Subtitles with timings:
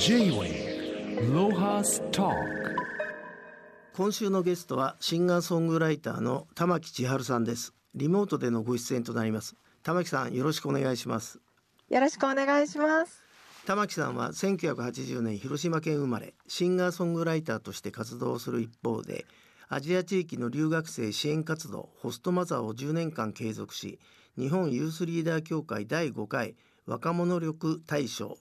[0.00, 2.30] J-Way ロハスタ
[3.94, 7.74] 今週のゲストはシンガーソングライターの玉木千春さんです。
[7.94, 9.56] リモートでのご出演となります。
[9.82, 11.40] 玉木さんよろしくお願いします。
[11.88, 13.22] よろしくお願いします。
[13.66, 19.24] 玉木さんは1980年広島県生まれシンガーソングライターとして活動する一方で
[19.68, 23.98] アジア地域の留学生支援活動ホストマザーを10年間継続し
[24.36, 28.36] 日本ユースリーダー協会第5回若者力大賞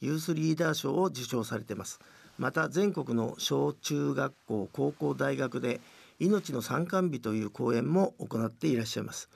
[0.00, 2.00] ユースリーダー賞を受賞されています。
[2.38, 5.80] また全国の小中学校高校大学で
[6.20, 9.28] 命の参観日という講演も行っていらっしゃいます。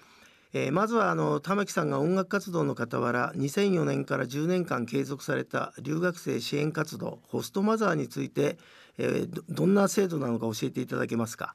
[0.54, 8.58] えー、まずはあの玉木さんが音楽活動の傍ら2004年から10年間継続された留学生支援活動ホストマザーについて、
[8.98, 11.54] えー、どどんな制度なのか教えていただけますか？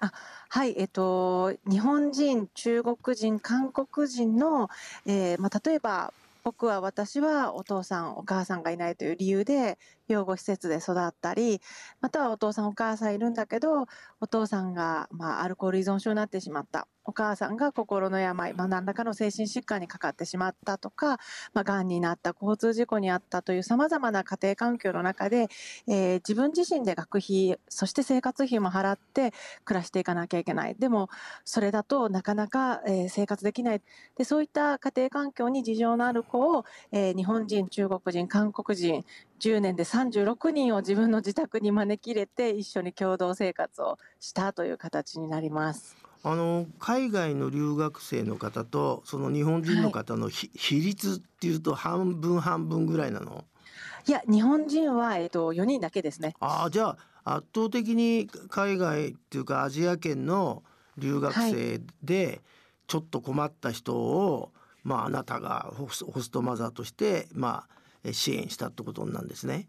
[0.00, 0.12] あ
[0.48, 4.68] はい、えっと、日本人、中国人、韓国人の、
[5.06, 9.78] えーまあ、例えば僕は私はお父さんお母さんがいないという理由で
[10.12, 11.60] 養護施設で育ったり
[12.00, 13.86] またはお父さんお母さんいるんだけど
[14.20, 16.86] お父さんが、まあ、アルコール依存症になってしまった。
[17.04, 21.18] お母さんが心の病、まあ、何らかの精神疾患にかかってしまったとか、
[21.54, 25.48] まあ、癌になった交通事故にあったというさまざまな家庭環境の中で、
[25.88, 29.32] えー、自分自身で学費そして生活費も払って
[29.64, 30.76] 暮らしていかなきゃいけない。
[30.78, 31.08] でも
[31.44, 33.82] それだとなかなか、えー、生活できない。
[34.16, 39.04] でそういった家庭環境に事情のある子を、えー、日本人中国人韓国人
[39.40, 45.96] 10年で36人を自分の自宅に招き入れて一緒に共同生活をしたという形になります。
[46.22, 53.46] あの海外の留学生の方とその日本人の方の、はい、比率っていうと半分半分ぐらいなの？
[54.06, 56.34] いや日本人は、えっと、4人だけですね。
[56.40, 60.62] ああじゃあ圧倒的に海外っていうかアジア圏の
[60.98, 62.42] 留学生で
[62.86, 64.50] ちょっと困った人を、はい、
[64.84, 67.79] まああなたがホストマザーとしてまあ
[68.12, 69.68] 支援したってことなんですね。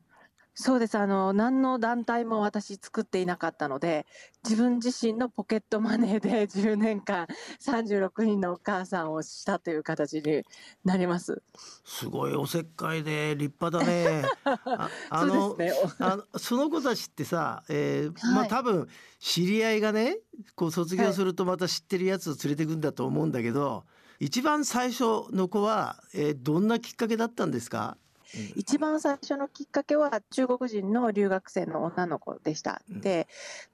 [0.53, 0.97] そうです。
[0.97, 4.05] あの、何の団体も私作っていなかったので、
[4.43, 7.25] 自分自身のポケットマネーで 10年間
[7.61, 10.43] 36人のお母さんをしたという形に
[10.83, 11.41] なります。
[11.86, 14.23] すごいおせっかいで立派だね。
[14.43, 18.89] ああの、ね、あのその子たちってさ、えー、まあ、多分
[19.20, 20.17] 知り合いがね、
[20.55, 23.83] こう卒業するとまた知ってるやつを連れてくんだと思うんだけど、は
[24.20, 27.97] い、一番最初の子は、えー、どんなきっかけだったんですか？
[28.55, 32.81] 一番最初のきっかけは中国人の留学生の女の子でした。
[32.89, 33.27] で、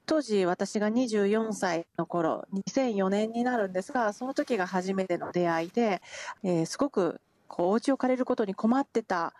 [0.05, 6.01] 当時私が24歳の頃、2004年になるんですが、その時が初めての出会いで、
[6.43, 9.33] えー、すごくこうお家を借りることに困ってた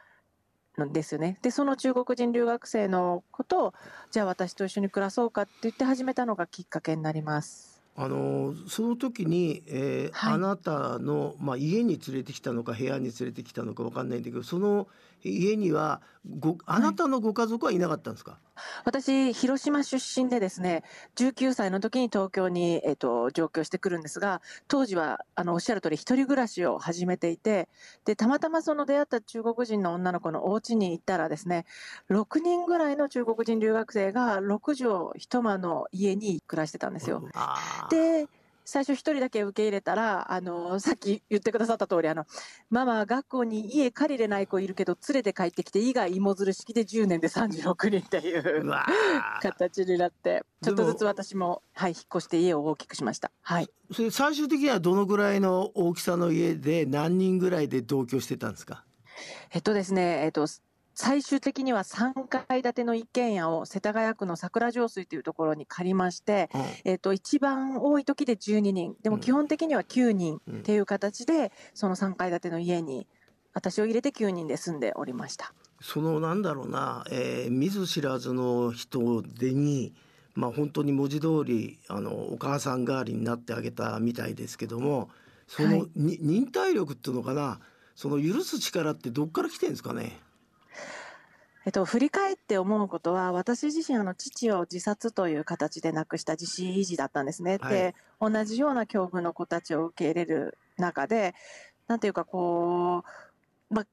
[0.84, 1.40] んですよね。
[1.42, 3.74] で、その中国人留学生の子と、
[4.12, 7.77] じゃあ私と一緒に暮らそうかって言って始めたのがきっかけになります。
[8.00, 14.88] あのその時に、えーはい、あなたの、まあ、家に連れてきたのか部屋に連れてきたのか分かんないんだけどその
[15.24, 16.02] 家には
[16.40, 18.40] ごあなたのご家族はいなかったんですか、はい、
[18.86, 20.84] 私広島出身でですね
[21.16, 27.68] 19歳の時に東京に、えーと、上京してくるんですが当時はあのおっしゃる通り一人暮らしを始めていて
[28.06, 31.66] でたまたまその出会った中国人の女の子のお家に行ったらですね
[32.12, 37.24] 6人ぐらいの中国人留学生が6畳一間の家に暮らしてたんですよ。
[37.90, 38.28] で
[38.70, 42.26] 最初一人だけ受け入れたら、あの、さっき言ってくださった通り、あの、
[42.70, 48.70] ママ、学校に家借りれない子いるけど、連れて帰ってきて、以外芋づる式で10年で36人っていう
[49.42, 53.32] 形になって、ちょっとずつ私も、はい、引っ越して家を大きくしました。
[53.42, 53.70] はい。
[53.94, 58.84] それ最終的にはどのぐらいの大きさの家で何人ぐらいで同居してたんですか？
[59.54, 60.46] えっとですね、えっと、
[61.00, 73.06] 最終的には3階建ての一軒家を世田谷区の桜上水というところに借りまして、うん、えっ、と、一番多い時で12人、でも基本的には9人っていう形で、その3階建ての家に
[73.54, 75.54] 私を入れて9人で住んでおりました。
[75.82, 79.94] そのなんだろうな、えー、見ず知らずの人でに、
[80.34, 85.10] まあ本当に文字通りあのお母さん代わりになってあげたみたいですけども、
[85.48, 87.60] その、はい、忍耐力っていうのかな、
[87.94, 90.20] その許す力ってどっから来てるんですかね？
[91.68, 97.58] えっと、振り返って思うことは、私自身、あの、父を自殺という形で亡くした自死維持だったんですね。
[97.60, 101.36] はい、で、同じような境遇の子たちを受け入れる中で、
[101.90, 103.04] なんていうか、こ
[103.70, 103.86] う、ま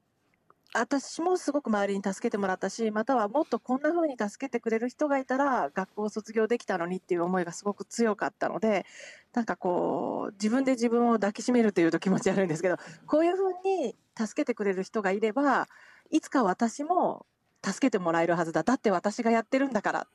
[0.73, 8.85] 私もすごく周りに助けてもらったし、またはもっとこんな風に助けてくれる人がいたら、学校を卒業できたのにっていう思いがすごく強かったので、
[9.33, 15.67] なんかこう、自分で自分を抱きしめるというと気持ち悪いんですけど、こういう風に助けてくれる人がいれば、
[16.09, 17.25] いつか私も
[17.65, 18.63] 助けてもらえるはずだ。
[18.63, 20.07] だって私がやってるんだから。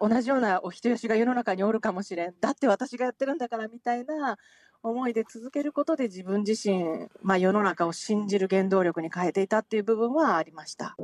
[0.00, 2.34] 同じようなお人よしが世の中におるかもしれん。
[2.40, 4.38] だって私がやってるんだからみたいな
[4.82, 10.96] 思いで続けることで自分自身、まあ、世の中を信じる原動力に変えていたっていう部分はありました。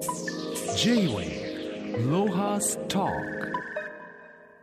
[0.77, 3.38] J-Way ロハスタ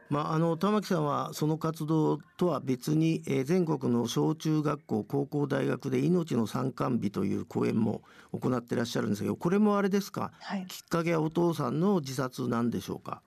[0.10, 13.22] まあ、あの玉木さんはその活動とは別に、えー、全国の小中学校高校大学で命の参観日という講演も行ってらっしゃるんですけどこれもあれですか、はい、きっかけはお父さんの自殺なんでしょうか？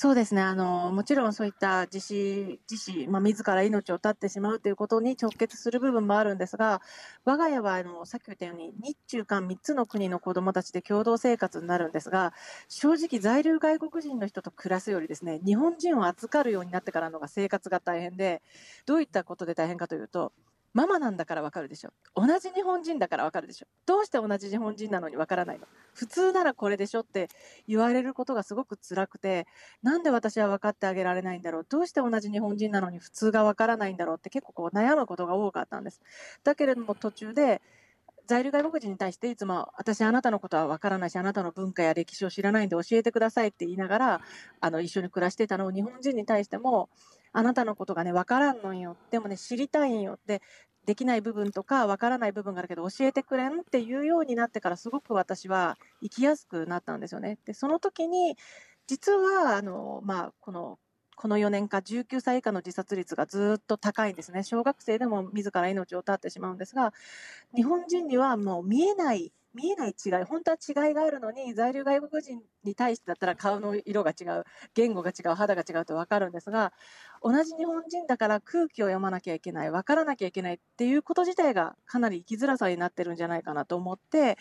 [0.00, 0.42] そうですね。
[0.42, 6.80] あの、もちろんそういった自死、自死、まあ、自ら命を絶ってしまうということに直結する部分もあるんですが、
[7.24, 12.32] 我が家は、あの、さっき言ったように、日中韓3つの国の子供たちで共同生活になるんですが、
[12.68, 18.40] 正直在留外国人の人と暮らすよりですね、日本人を預かるようになってからのが生活が大変で、
[18.86, 20.32] どういったことで大変かというと、
[20.78, 21.90] ママなんだからわかるでしょ。
[22.14, 23.66] 同じ日本人だからわかるでしょ。
[23.84, 25.66] どうして同じ日本人なのにわからないの？
[25.92, 27.28] 普通ならこれでしょって
[27.66, 29.48] 言われることがすごく辛くて、
[29.82, 31.66] なんで私は分かってあげられないんだろう？
[31.68, 36.00] どうして同じ日本人なのに普通がわからないんだろうって結構こう悩むことが多かったんです。
[36.44, 37.60] だけれども途中で、
[38.28, 44.20] 在留外国人に対していつも私あなたのことは分からないしあなたの文化や歴史を知らないんで教えてくださいって言いながら
[44.60, 46.90] あの一緒に暮らしてたのを日本人に対しても
[47.32, 50.42] あなたのことがね分からんのよでもね知りたいんよって
[50.88, 57.36] できない部分とかわからない部分があるけど教えてくれんっていうようになってからすごく私は生きやすくなったんですよね。
[57.44, 58.38] でその時に
[58.86, 60.78] 実はあの、まあ、この
[61.14, 64.42] この4年間19歳以下の自殺率がずっと高いんですね。
[64.42, 66.94] 小学生でも自ら命を絶ってしまうんですが、
[67.54, 74.44] 日本人にはもう見えない見えない違い、本当は違いがあるのに、在留外国人に対してだったら顔の色が違う、
[74.74, 76.72] 言語が違う、肌が違うと分かるんですが、
[77.22, 84.38] 同じ日本人だから空気を読まなきゃいけない、分からなきゃいけないっていうこと自体がかなり生きづらさになってるんじゃないかなと思って、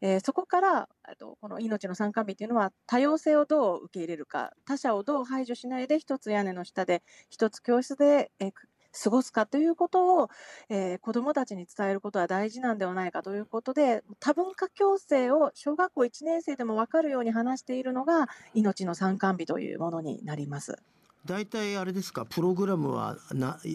[0.00, 0.88] えー、そこから
[1.18, 8.52] とこの命の参加日っていうのは多様性をどう受け入れるか、他者をどう排除しないで一つ屋根の下で、一つ教室で、えー
[8.92, 10.28] 過ごすかということを、
[10.68, 20.76] えー、子どもたちに伝えることは大事なんではないかということで多文化共生を小学校1年生でも分かるように話しているのが命の参観日というものになります。
[21.26, 22.24] 大体あれですか？
[22.26, 23.16] プログラムは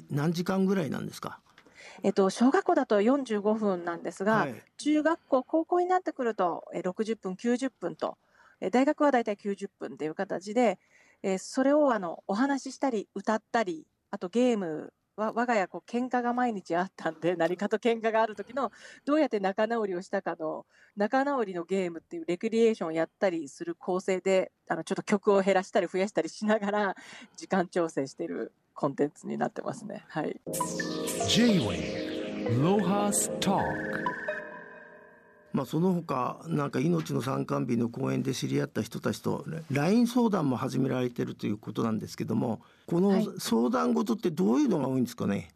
[0.09, 1.39] 何時間ぐらいなんですか？
[2.03, 8.17] えっと、小学校だと45分なんですが、はい、中学校、高校になってくると60分、90分と、
[8.71, 10.79] 大学は大体90分という形で、
[11.37, 18.71] それをあのお話ししたり、歌ったり、あとゲームわ我が家こう喧嘩が毎日あったんで何かと喧嘩がある時の
[19.05, 20.65] どうやって仲直りをしたかの
[20.95, 26.95] 仲直りのゲームっていうレクリエーションをやったりする構成であのちょっと曲を減らしたり増やしたりしながら
[27.35, 30.03] 時間調整してるコンテンツになってますね。
[30.09, 30.39] はい。
[31.27, 34.04] J-Way ロハスター
[35.55, 45.49] まあ、その他なんか命の参観日の講演で知り合った人たちと LINE 相談も始められてるということなんですけどもこの相談事ってどういうのが多いんですかね、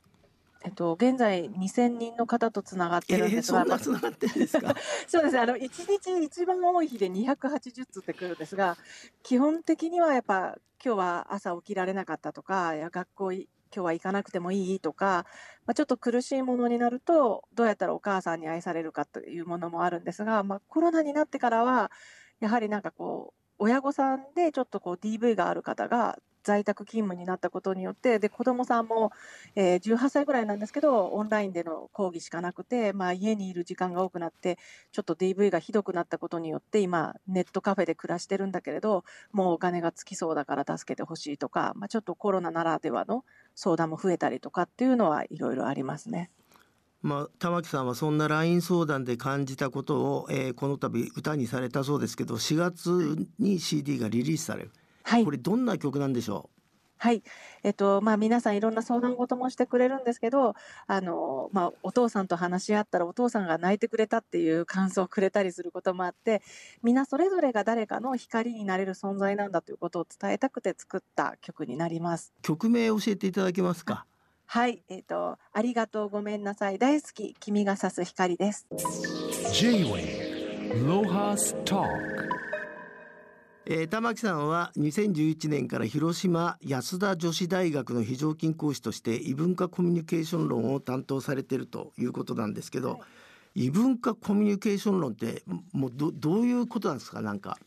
[0.64, 4.74] えっと、現在2000人の方とつながってるんですが、えー、そんなつながってるんですか？
[5.08, 5.40] そうです。
[5.40, 8.78] あの1日一番多い日で280通ってくるんですが
[9.22, 13.32] 基本的にはやっぱ今日は朝起きられなかったとかや学校
[13.74, 15.26] 今日は行かなくてもいいとか、
[15.66, 21.92] まあ、ちょっと苦しいものになると、どうやったらお母さんに愛されるかというものもあるんですが、まあ、コロナになってからは、
[22.40, 26.18] やはりなんかこう、親御さんでちょっとこう DV がある方が
[26.50, 29.12] 在宅勤務になったことによって、で子供さんも、
[29.56, 34.58] えー、18歳ぐらいなんですけど、オンラインでの講義しかなくて、まあ、家にいる時間が多くなって、
[34.92, 46.32] ちょっと DV がひどくなったことによって、今、ネットカフェで暮らしてるんだけれど、もうお金がつきそうだから助けてほしいとか、まあ、ちょっとコロナならではの相談も増えたりとかっていうのはいろいろありますね。
[47.02, 54.72] まあ、玉木さんはそんな LINE 相談で感じたことを、えー、この度歌にされたそうですけど4月に CD がリリースされる、
[55.10, 56.60] はい、これどんな曲なんでしょう？
[56.98, 57.24] はい。
[57.64, 60.54] えっと、まあ、皆さんいろんな相談事もしてくれるんですけど、
[60.86, 66.44] あの、まあ、お父さんと話し合ったらお父さんが泣いてくれたっていう感想をくれたりすることもあって、
[66.84, 72.34] みんなそれぞれが誰かの光になれる存在なんだということを伝えたくて作った曲になります。
[72.44, 74.06] 曲名教えていただけますか？
[74.46, 74.84] はい。
[74.90, 76.78] えっと、ありがとうごめんなさい。
[76.78, 77.34] 大好き。
[77.40, 78.68] 君が差す光です。
[79.54, 82.29] J-Way ロハスター
[83.72, 92.98] えー、玉木さんは2011年から広島安田女子大学の非常勤講師として異文化コミュニケーション論を担当されてるということなんですけど、は
[93.54, 97.22] い、異文化コミュニケーション論ってもうどどういうことなんですか？
[97.22, 97.60] なんか。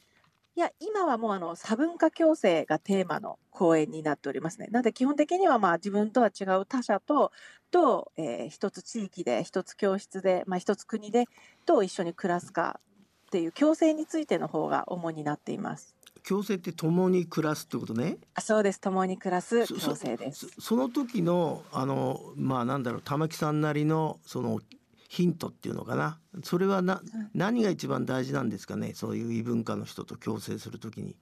[0.56, 4.66] いや今はもうあの差文化共生がテーマの講演になっておりますね。
[4.72, 7.30] なので基本的にはまあ自分とは違う他者と
[7.70, 11.26] と、えー、一つ地域で一つ教室で、まあ、一つ国で
[11.64, 12.80] と一緒に暮らすか
[13.32, 15.96] っていう共生についての方が主になっています。
[16.28, 18.18] 共生って共に暮らすってことね。
[18.34, 18.80] あそうです。
[18.80, 20.48] 共に暮らすそ共生です。
[20.48, 24.60] そその時のあのまあなんだろう玉木さんなりのその
[25.08, 27.00] ヒントっていうのかなそれはな、
[27.34, 31.16] 何が一番大事なんですかねそういう異文化の人と共生するときに。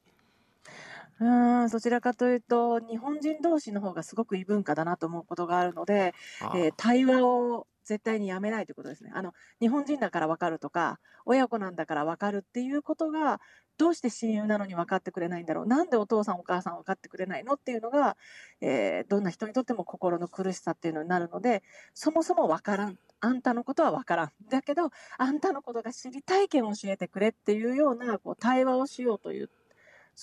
[1.21, 9.11] うーん、どちらかというと、日本人同士の方がすごく異文化だなと思うことがあるので、あえー対話を絶対にやめないということですね。
[9.15, 13.41] あの、日本人だから分かるとか、親子なんだから分かるっていうことが、
[13.79, 15.67] どうして親友なのに分かってくれないんだろう。
[15.67, 18.17] なんでお父さんお母さん分かってくれないのっていうのが、
[18.61, 21.63] えーどんな人にとっても心の苦しさっていうのになるので、
[21.95, 22.99] そもそも分からん。
[23.23, 24.33] あんたのことは分からん。
[24.49, 29.51] だけど、あんたのことが知りたい件を教えてくれっていうような、こう、対話をしようという、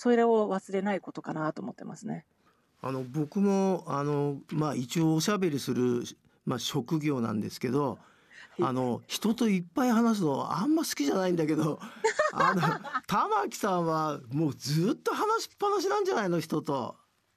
[0.00, 2.24] それを忘れないことかなと思ってますね。
[2.82, 6.04] あの僕もあのまあ一応おしゃべりする
[6.46, 7.98] まあ職業なんですけど。
[8.60, 11.78] あの人といっぱい話すのあんま好きじゃないんだけど
[12.32, 12.60] あの
[13.06, 16.96] 玉木さんはもうずっと話しっぱなしなんじゃないの人と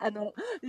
[0.00, 0.24] あの、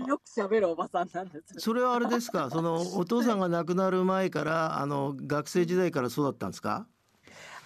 [0.06, 1.56] よく喋るおばさんなんです。
[1.58, 2.52] それはあれですか？
[2.52, 6.86] そのお父さんが亡くなる前からあの学生時代からそうだったんですか？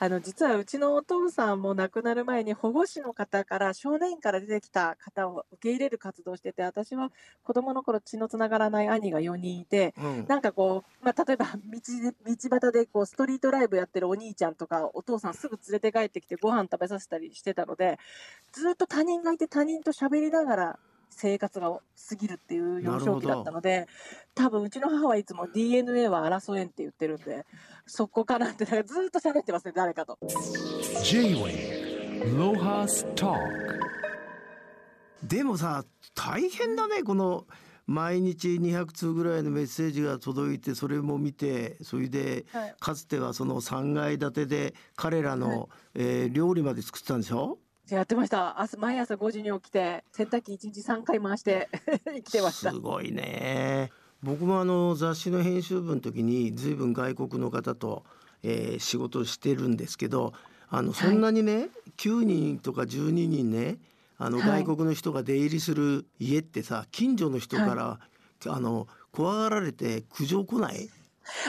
[0.03, 7.09] あの、実はうちのお父さんも亡くなる前に保護司の方から少年院から出てきた方を受け入れる活動をしてて、私は
[7.41, 10.25] 子供の頃血のつながらない兄が4人いて、うん。
[10.27, 11.79] なんかこう、まあ、例えば道
[12.25, 17.97] で、道端でこうストリートライブやってるお兄ちゃんとかお父さんすぐ連れて帰ってきてご飯食べさせたりしてたので、
[18.51, 20.79] ずっと他人がいて他人と喋りながら
[21.13, 21.69] 生活が
[22.09, 23.87] 過ぎるっていう幼少期だったので、
[24.35, 27.45] 多分うちの母はいつも DNA は争えんって言ってるんで、
[27.85, 30.17] そこかなって、だからずっと喋ってますね、誰かと。
[31.03, 33.37] J-Way Lohas Talk
[35.23, 37.45] でもさ大変だねこの
[37.85, 42.75] 毎日200通ぐらいのメッセージが届いてそれも見てそれではい。
[42.79, 47.57] かつてはその3階建てで彼らの、えー料理まで作ってたんでしょ？
[47.89, 48.59] やってました。
[48.61, 51.69] 朝、毎朝5時に起きて、洗濯機1日3回回して
[52.05, 52.71] 生きてました。
[52.71, 52.79] す。
[52.79, 53.91] ごいね。
[54.21, 58.03] 僕もあの雑誌の編集部の時に随分外国の方と、
[58.41, 60.33] えー仕事をしてるんですけど
[60.69, 63.77] あのそんなにね、9人とか12人ね
[64.17, 64.63] あのはい。
[64.63, 67.99] 外国の人が出入りする家ってさ近所の人から、
[68.47, 70.89] あの怖がられて苦情来ない？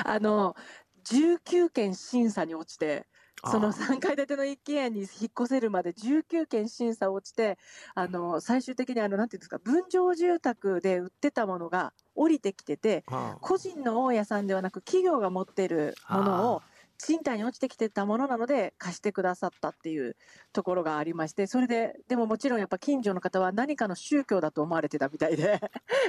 [0.05, 0.57] あの、
[1.05, 3.07] 19件審査に落ちて、
[3.46, 5.08] そのあ3階建ての一軒家に引っ
[5.38, 7.58] 越せるまで19件審査落ちて、
[7.94, 13.38] あの、最終的にあの、なんていうんですか、分譲住宅で売ってたものが降りてきてて、あ。
[13.40, 16.62] 個人の大家さんではなく企業が持ってるものを
[17.06, 20.16] 賃貸に落ちてきてたものなので貸してくださったっていう
[20.54, 25.61] ところがありまして、それで、でももちろんやっぱ近所の方は何かの宗教だと思われてたみたいで、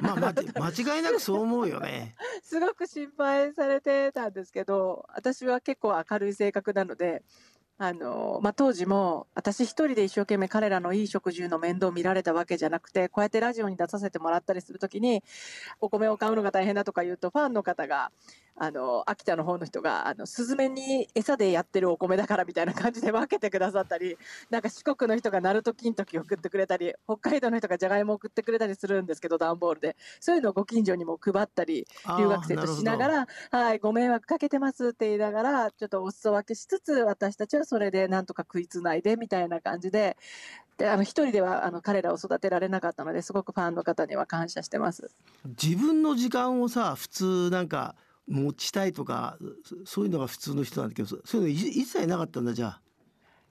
[0.02, 2.16] まあ、ま間違いなくそう思うよね。
[2.44, 7.24] すごく心配されてたんですけど、私は結構明るい性格なので、
[7.78, 15.24] あの、まあ、当時も私一人で一生懸命彼らのいい食住の面倒を見られたわけじゃなくて、こうやってラジオに出させてもらったりするときに、
[15.82, 18.12] お米を買うのが大変だとか言うと、ファンの方が、
[18.58, 24.18] あの、秋田の方の人が、あの、スズメに餌でやってるお米だからみたいな感じで分けてくださったり、
[24.50, 29.98] なんか四国の人が鳴門金時送ってくれたり、北海道の人がじゃがいも送ってくれたりするんですけど、段ボールで。
[30.22, 31.86] そういうのをご近所にも配ったり、
[32.18, 40.16] 留学生としながら、はい、ご迷惑かけてますって言いながら、ちょっとお裾分けしつつ、私たちはそれでなんとか食いつないでみたいな感じで、
[40.78, 45.10] で、あの、一人では、あの、彼らを育てられなかったので、すごくファンの方には感謝してます。
[45.62, 47.96] 自分の時間をさ普通なんか
[48.28, 52.82] 持ちたいとかそそういうのが普通の人なんだけどそそういうのい一切なかったんだじゃあ。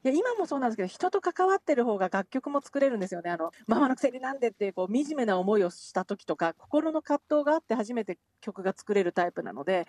[0.04, 3.30] いや、今もそうなんですけど、人と関わってる方が楽曲も作れるんですよね。
[3.30, 9.86] あの、ママのくせになんでって、こう、惨めな思いをした時とか、心の葛藤があって初めて曲が作れるタイプなので、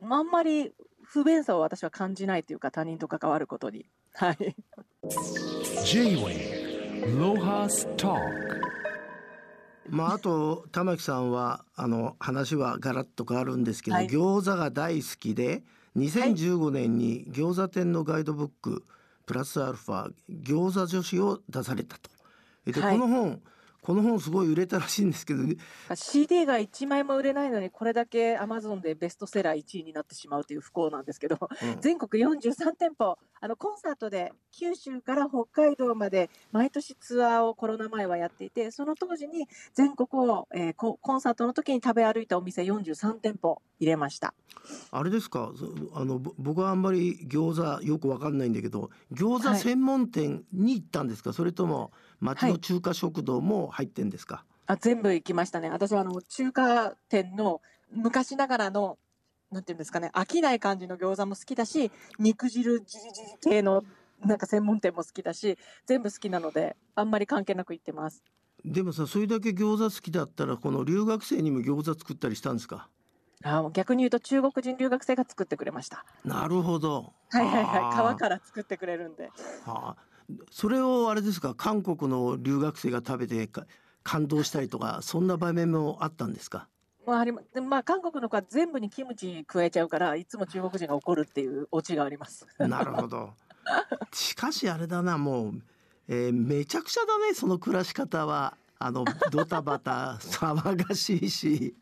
[0.00, 3.84] あんまり不便さを私は感じないというか、他人と関わることに。
[4.14, 4.56] はい。
[5.84, 6.62] J-Way
[7.18, 8.18] Lohas Talk
[9.88, 14.06] まああと玉木さんはあの話はガラッと変わるんですけど、はい。
[14.06, 15.62] 餃子が大好きで
[15.96, 18.84] 2015年に餃子店のガイドブック
[19.26, 22.10] プラスアルファ餃子女子を出されたと。
[22.64, 22.98] で、はい。
[22.98, 23.40] この本
[23.84, 25.42] この本すごい売れたらしいんですけど。
[25.96, 31.80] CD が1枚も売れないのに、これだけ Amazon でベストセラー1位になってしまうという不幸なんですけど、うん。
[31.80, 44.32] 全国43店舗、あの、コンサートで九州から北海道まで毎年ツアーをコロナ前はやっていて、その当時に全国を、えーココンサートの時に食べ歩いたお店43店舗入れました。
[44.92, 45.52] あれですか？
[45.56, 45.66] そ
[45.98, 49.58] あのぼ僕はあんまり餃子よくわかんないんだけど餃子はい。
[49.58, 55.68] 専門店に行ったんですか、それとも町はいの中華食堂も入ってんですか、あ全部行きましたね。
[55.70, 57.60] 私はあの中華店の
[57.92, 58.98] 昔ながらの
[59.50, 63.84] なんていうんですかね、飽きない感じの餃子も好きだし、肉汁じりじり系の
[64.24, 68.22] なんか専門店も好きだし、全部好きなので、あんまり関係なく行ってます。
[68.64, 72.88] でもさそれだけ餃子好きだったらこの留学生にも餃子作ったりしたんですか？
[73.44, 76.06] あ逆に言うと中国人留学生が作ってくれました。
[76.24, 79.32] なるほどはいはいはい、皮から作ってくれるんで。
[79.64, 79.96] はあ、
[80.50, 81.54] それをあれですか？
[81.54, 83.66] 韓国の留学生が食べてか
[84.02, 86.68] 感動したりとかそんな場面もあったんですか？
[87.06, 92.46] まあ、ありまでまあ、韓国の子は全部にキムチ加えちゃうから、いつも中国人が怒るっていうオチがあります。
[92.58, 93.30] なるほど。
[94.12, 95.62] しかしあれだなもう、
[96.08, 101.74] えーめちゃくちゃだねその暮らし方はあのドタバタ騒がしいし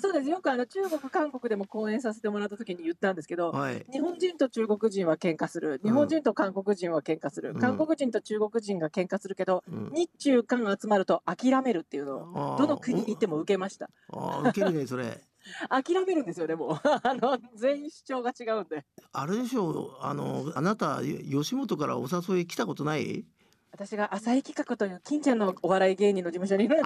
[0.00, 0.28] そうです。
[0.28, 5.80] よくあの中国、韓国でも講演させてもらった時に言ったんですけど、はい日本人と中国人は喧嘩する。
[5.82, 7.52] 日本人と韓国人は喧嘩する。
[7.54, 13.88] うん韓国人と中国人が喧嘩するけど、うん日中韓集まると諦めるっていうのを、どの国に行っても受けました。
[14.12, 15.20] あーウケるねそれ
[15.68, 16.80] 諦めるんですよね、もう。
[17.02, 18.84] あの、全員主張が違うんで。
[19.12, 23.24] あれでしょうあのあなた吉本からお誘い来たことない？
[23.72, 26.84] 私が浅井企画という近所のお笑い芸人の事務所にいるんで、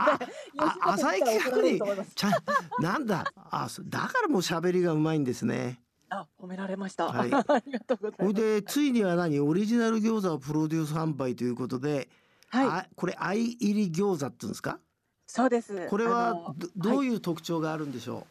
[0.83, 2.13] 浅いに来たら怒られると思います。
[2.15, 2.31] ちゃ
[2.81, 3.33] なんだ？
[3.51, 5.81] あそだからもう喋りがうまいんですね。
[6.09, 7.09] あ、褒められました。
[7.13, 7.31] はい。
[7.35, 8.35] ありがとうございます。
[8.35, 9.41] でついには何？
[9.41, 12.09] オリジナル餃子をプロデュース販売ということで、
[12.51, 14.79] はい、あこれ相入り餃子って言うんですか？
[15.27, 15.89] そうです。
[15.89, 18.27] これはどどういう特徴があるんでしょ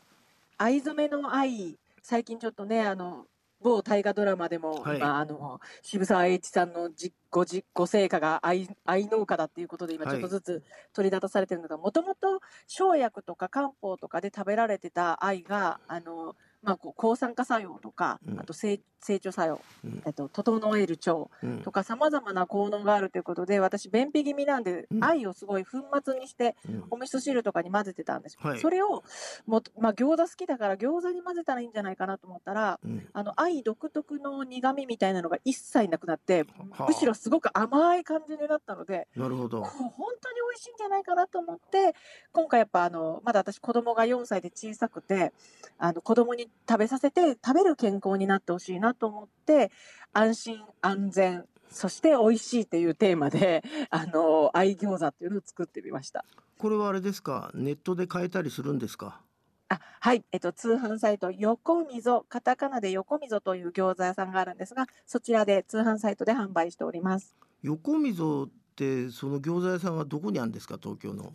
[0.57, 3.27] 藍染めの愛最近ちょっとねあの
[3.65, 4.98] 某大河ドラマでも、はい。
[4.98, 10.13] 今あの渋沢栄一さんの実ご実ご成果が藍藍農家だっていうことで今はい。
[10.13, 18.39] ちょっとずつ取り立たされてるのがもともと生薬とか漢方とかで食べられてた藍があの、まあ、こう抗酸化作用とか、うん。
[18.39, 20.03] あと成成長作用、うん。
[20.05, 21.62] えっと、整える腸うん。
[21.62, 25.03] とかさまざまな効能があるということで私便秘気味なんで、うん。
[25.03, 26.83] 藍をすごい粉末にしてうん。
[26.91, 28.59] お味噌汁とかに混ぜてたんですよ、はい。
[28.59, 29.03] それを
[29.45, 33.07] もまあ、餃子好きだから餃子に混ぜたらいいんじゃないかなと思ったらうん。
[33.13, 36.88] あの藍独特の苦味みたいなのが一切なくなってはあ。
[36.88, 39.63] むしろすごく甘い感じになったのでなるほど。
[39.63, 41.93] 本当に美味しいんじゃないかなと思って
[42.31, 45.33] 今回やっぱあのまだ私子供が4歳で小さくて
[45.77, 49.71] あの子供に食べさせて食べる健康になってほしいなと思って
[50.13, 56.23] 安心安全そして美味しいっていうテーマで あの藍餃子っていうのを作ってみました。
[56.58, 57.51] これはあれですか？
[57.53, 59.21] ネットで買えたりするんですか？
[59.67, 67.36] あはい、えっと、通販サイト、横溝、カタカナで横溝という餃子屋さんがあるんですが、そちらで通販サイトで販売しております。
[67.63, 70.77] 横溝ってその餃子屋さんはどこにあるんですか？
[70.81, 71.34] 東京の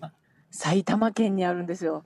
[0.50, 2.04] 埼玉県にあるんですよ。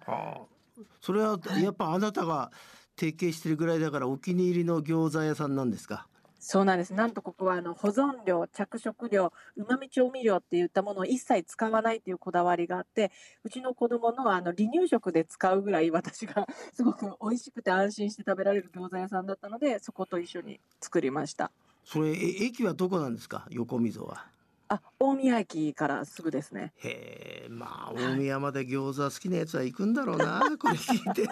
[1.01, 2.51] それはやっぱあなたが
[2.97, 6.07] 提携してるぐらいだからお気に入りの餃子屋さんなんですか？
[6.47, 6.93] そうなんです。
[6.93, 13.11] なんとここはあの保存料、着色料、うまみ調味料っていったものを一切使わないというこだわりがあって、
[13.45, 21.51] うちの子供のあの離乳食で使うぐらい私がすごく美味しくて安心して食べられる餃子屋さんだったので、そこと一緒に作りました。
[21.83, 23.47] それえ駅はどこなんですか？
[23.51, 24.27] 横溝は
[24.75, 26.73] あ、大宮駅からすぐですね。
[26.79, 31.29] へえまあ大宮まで餃子好きなやつは行くんだろうな これ聞いて。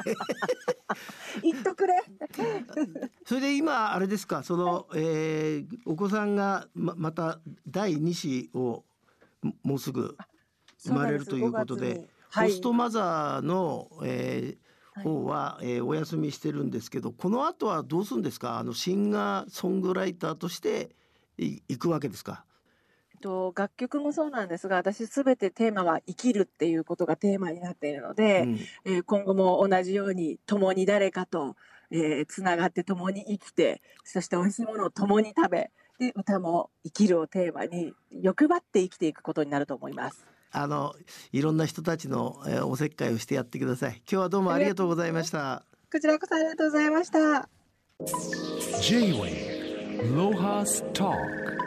[1.42, 1.94] 言っとくれ。
[3.24, 8.84] それで今あれですかその、えーお子さんがままた第二子を
[9.42, 10.16] ももうすぐ
[10.78, 12.08] 生まれるということでそうなんです5月に。
[12.30, 12.48] はい。
[12.50, 14.62] ホストマザーの、えー
[15.02, 18.58] 方は、えーお休みしてるんですけどこの後はどうするんですか？
[18.58, 20.94] あのシンガーソングライターとして
[21.38, 22.44] い行くわけですか？
[23.22, 31.56] と楽曲もそうなんですが私すべてテーマは生きるっていうことがテーマになっているので、うんえー今後も同じように共に誰かと、
[31.90, 40.26] えーつながって共に生きてそして美味しいものを共に食べで歌も生きるをテーマに欲張って生きていくことになると思います。
[40.50, 40.94] あの
[41.32, 47.48] いろんな人たちの、えーおせっかいをしてやってください今日はどうもありがとうございましたこちらこそありがとうございました。
[48.80, 51.61] J-Way Lohas Talk